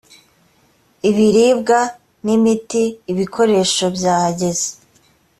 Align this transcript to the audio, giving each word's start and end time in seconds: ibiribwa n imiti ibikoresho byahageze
ibiribwa 1.09 1.79
n 2.25 2.27
imiti 2.37 2.83
ibikoresho 3.11 3.85
byahageze 3.97 4.67